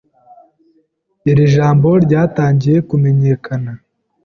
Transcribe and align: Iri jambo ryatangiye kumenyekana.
Iri 1.31 1.43
jambo 1.55 1.89
ryatangiye 2.05 2.77
kumenyekana. 2.89 3.71